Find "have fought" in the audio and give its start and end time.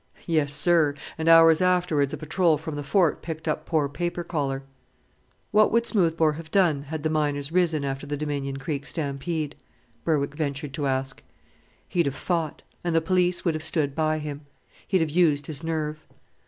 12.07-12.63